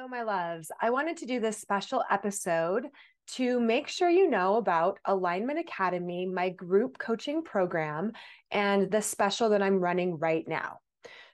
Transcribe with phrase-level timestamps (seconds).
[0.00, 0.70] Hello, my loves.
[0.80, 2.86] I wanted to do this special episode
[3.34, 8.12] to make sure you know about Alignment Academy, my group coaching program,
[8.50, 10.78] and the special that I'm running right now.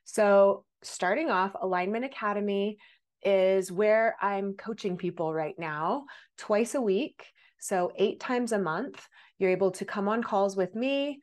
[0.03, 2.79] So, starting off, Alignment Academy
[3.23, 6.07] is where I'm coaching people right now
[6.37, 7.25] twice a week.
[7.61, 9.01] So, eight times a month.
[9.39, 11.21] You're able to come on calls with me.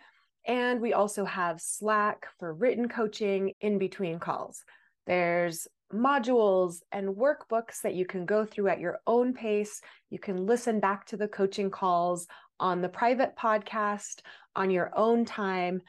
[0.47, 4.63] And we also have Slack for written coaching in between calls.
[5.05, 9.81] There's modules and workbooks that you can go through at your own pace.
[10.09, 12.27] You can listen back to the coaching calls
[12.59, 14.21] on the private podcast
[14.55, 15.81] on your own time.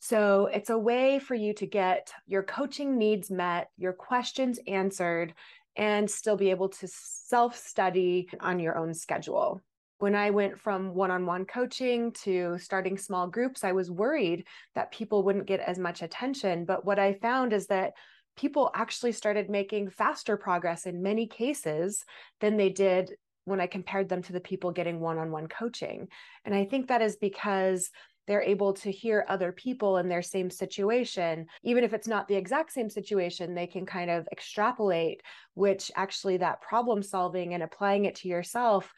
[0.00, 5.34] So it's a way for you to get your coaching needs met, your questions answered,
[5.76, 9.60] and still be able to self study on your own schedule.
[9.98, 14.44] When I went from one on one coaching to starting small groups, I was worried
[14.76, 16.64] that people wouldn't get as much attention.
[16.64, 17.94] But what I found is that
[18.38, 22.04] people actually started making faster progress in many cases
[22.40, 23.12] than they did
[23.44, 26.08] when I compared them to the people getting one on one coaching.
[26.44, 27.90] And I think that is because
[28.26, 31.46] they're able to hear other people in their same situation.
[31.64, 35.22] Even if it's not the exact same situation, they can kind of extrapolate,
[35.54, 38.92] which actually that problem solving and applying it to yourself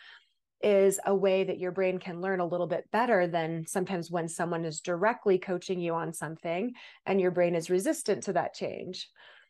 [0.62, 4.28] is a way that your brain can learn a little bit better than sometimes when
[4.28, 6.72] someone is directly coaching you on something
[7.06, 9.08] and your brain is resistant to that change.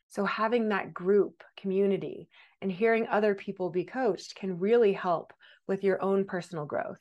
[0.09, 2.29] So, having that group community
[2.61, 5.33] and hearing other people be coached can really help
[5.69, 7.01] with your own personal growth.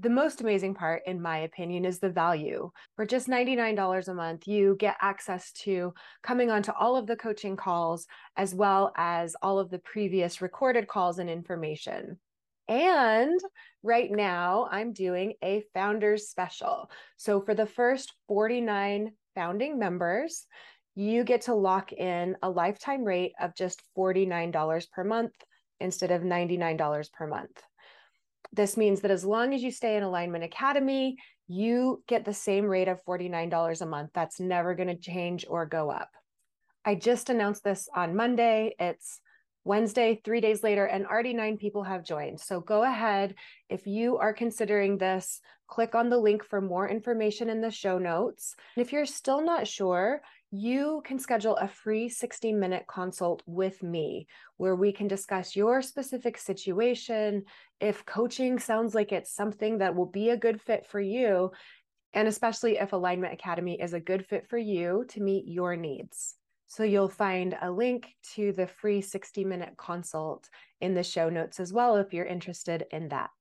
[0.00, 2.70] The most amazing part, in my opinion, is the value.
[2.96, 7.54] For just $99 a month, you get access to coming onto all of the coaching
[7.54, 8.06] calls,
[8.36, 12.18] as well as all of the previous recorded calls and information.
[12.70, 13.40] And
[13.82, 16.88] right now, I'm doing a founders special.
[17.16, 20.46] So for the first 49 founding members,
[20.94, 25.32] you get to lock in a lifetime rate of just $49 per month
[25.80, 27.60] instead of $99 per month.
[28.52, 31.16] This means that as long as you stay in Alignment Academy,
[31.48, 34.10] you get the same rate of $49 a month.
[34.14, 36.10] That's never going to change or go up.
[36.84, 38.76] I just announced this on Monday.
[38.78, 39.20] It's
[39.64, 42.40] Wednesday, three days later, and already nine people have joined.
[42.40, 43.34] So go ahead.
[43.68, 47.98] If you are considering this, click on the link for more information in the show
[47.98, 48.54] notes.
[48.76, 53.82] And if you're still not sure, you can schedule a free 60 minute consult with
[53.82, 54.26] me
[54.56, 57.44] where we can discuss your specific situation.
[57.80, 61.52] If coaching sounds like it's something that will be a good fit for you,
[62.12, 66.34] and especially if Alignment Academy is a good fit for you to meet your needs.
[66.70, 70.48] So you'll find a link to the free 60 minute consult
[70.80, 73.32] in the show notes as well if you're interested in that.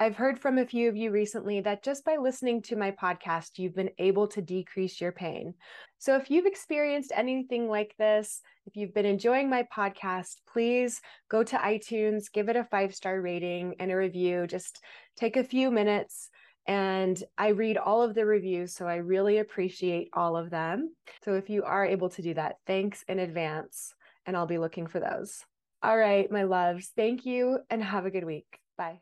[0.00, 3.50] I've heard from a few of you recently that just by listening to my podcast,
[3.58, 5.54] you've been able to decrease your pain.
[5.98, 11.44] So if you've experienced anything like this, if you've been enjoying my podcast, please go
[11.44, 14.48] to iTunes, give it a five star rating and a review.
[14.48, 14.82] Just
[15.16, 16.30] take a few minutes
[16.66, 20.94] and I read all of the reviews, so I really appreciate all of them.
[21.24, 23.94] So if you are able to do that, thanks in advance,
[24.26, 25.44] and I'll be looking for those.
[25.82, 28.58] All right, my loves, thank you and have a good week.
[28.78, 29.00] Bye.